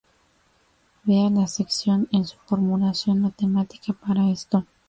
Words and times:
Vea 1.03 1.29
la 1.29 1.45
sección 1.45 2.07
en 2.11 2.25
su 2.25 2.35
formulación 2.47 3.19
matemática 3.21 3.93
para 3.93 4.31
esto. 4.31 4.65